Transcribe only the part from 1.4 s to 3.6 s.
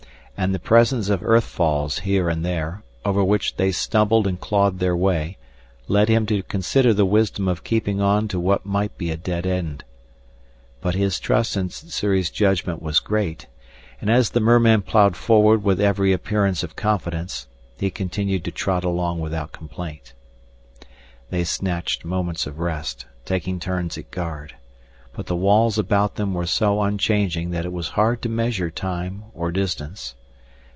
falls here and there, over which